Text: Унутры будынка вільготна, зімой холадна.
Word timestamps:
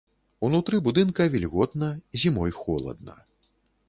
Унутры 0.45 0.77
будынка 0.87 1.27
вільготна, 1.33 1.89
зімой 2.21 2.55
холадна. 2.61 3.15